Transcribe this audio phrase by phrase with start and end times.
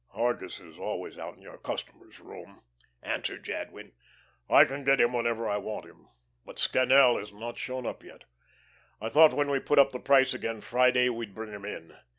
[0.15, 2.63] "Hargus is always out in your customers' room,"
[3.03, 3.93] answered Jadwin.
[4.49, 6.07] "I can get him whenever I want him.
[6.43, 8.23] But Scannel has not shown up yet.
[8.99, 11.95] I thought when we put up the price again Friday we'd bring him in.